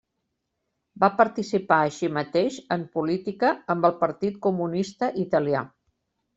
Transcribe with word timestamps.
Va 1.03 1.09
participar, 1.19 1.77
així 1.89 2.09
mateix, 2.15 2.57
en 2.77 2.87
política 2.97 3.53
amb 3.77 3.89
el 3.93 3.95
Partit 4.03 4.43
Comunista 4.49 5.15
Italià. 5.29 5.67